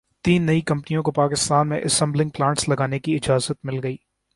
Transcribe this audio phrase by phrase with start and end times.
[0.25, 3.97] تین نئی کمپنیوں کو پاکستان میں اسمبلنگ پلانٹس لگانے کی اجازت مل گئی